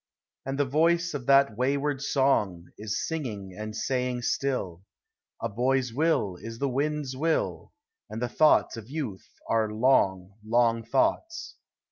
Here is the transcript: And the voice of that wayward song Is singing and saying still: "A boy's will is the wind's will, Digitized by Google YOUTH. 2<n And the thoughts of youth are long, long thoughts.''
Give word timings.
And 0.47 0.57
the 0.57 0.65
voice 0.65 1.13
of 1.13 1.27
that 1.27 1.55
wayward 1.55 2.01
song 2.01 2.71
Is 2.75 3.05
singing 3.07 3.53
and 3.55 3.75
saying 3.75 4.23
still: 4.23 4.81
"A 5.39 5.47
boy's 5.47 5.93
will 5.93 6.37
is 6.41 6.57
the 6.57 6.67
wind's 6.67 7.15
will, 7.15 7.69
Digitized 7.69 7.69
by 7.69 7.69
Google 7.69 7.69
YOUTH. 7.69 7.69
2<n 7.69 8.07
And 8.15 8.21
the 8.23 8.35
thoughts 8.35 8.77
of 8.77 8.89
youth 8.89 9.29
are 9.47 9.71
long, 9.71 10.31
long 10.43 10.83
thoughts.'' 10.83 11.55